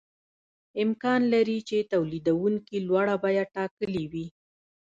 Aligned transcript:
امکان 0.83 1.21
لري 1.33 1.59
چې 1.69 1.77
تولیدونکي 1.93 2.77
لوړه 2.87 3.15
بیه 3.23 3.43
ټاکلې 3.55 4.03
وي 4.11 4.25